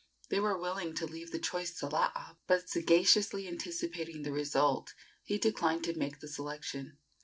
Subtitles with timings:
[0.29, 5.37] They were willing to leave the choice to Laa, but, sagaciously anticipating the result, he
[5.37, 6.97] declined to make the selection.